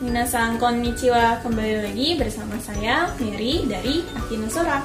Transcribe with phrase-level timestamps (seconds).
[0.00, 4.80] Minasan konnichiwa, kembali lagi bersama saya Mary dari Akinosora.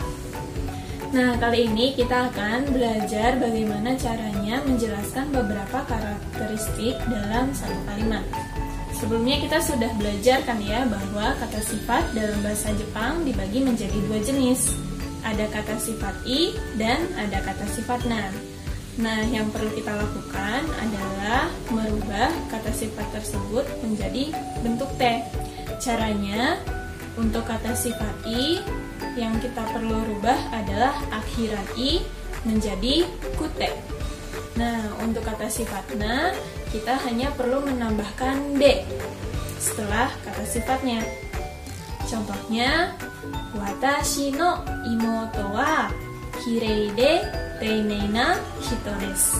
[1.16, 8.28] Nah, kali ini kita akan belajar bagaimana caranya menjelaskan beberapa karakteristik dalam satu kalimat.
[8.99, 14.20] Sebelumnya kita sudah belajar kan ya bahwa kata sifat dalam bahasa Jepang dibagi menjadi dua
[14.28, 14.76] jenis.
[15.24, 18.27] Ada kata sifat i dan ada kata sifat na.
[18.96, 24.31] Nah, yang perlu kita lakukan adalah merubah kata sifat tersebut menjadi
[24.63, 25.20] bentuk T.
[25.84, 26.55] Caranya,
[27.20, 28.63] untuk kata sifat I,
[29.20, 32.03] yang kita perlu rubah adalah akhiran I
[32.48, 33.03] menjadi
[33.36, 33.72] kute.
[34.55, 36.31] Nah, untuk kata sifat na,
[36.72, 38.84] kita hanya perlu menambahkan D
[39.59, 41.03] setelah kata sifatnya.
[42.08, 42.95] Contohnya,
[43.59, 45.91] watashi no imoto wa
[46.39, 49.40] kirei de teinei na hito desu.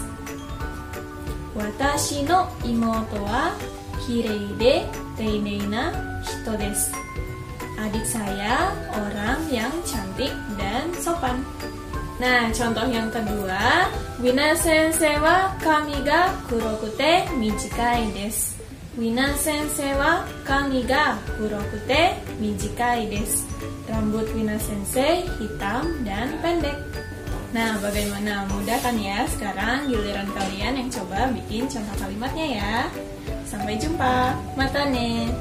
[1.56, 3.56] Watashi no imoto wa
[4.04, 4.74] kirei de
[5.18, 5.92] teinei na
[6.26, 6.96] hito desu.
[7.76, 11.44] Adik saya orang yang cantik dan sopan.
[12.16, 13.92] Nah, contoh yang kedua,
[14.24, 18.56] Wina sensei wa kami ga kurokute mijikai desu.
[18.96, 23.44] Wina sensei wa kami ga kurokute mijikai desu.
[23.92, 26.80] Rambut Wina sensei hitam dan pendek.
[27.56, 28.44] Nah, bagaimana?
[28.52, 29.24] Mudah kan ya?
[29.32, 32.76] Sekarang giliran kalian yang coba bikin contoh kalimatnya ya.
[33.48, 34.36] Sampai jumpa.
[34.60, 35.32] Mata nih.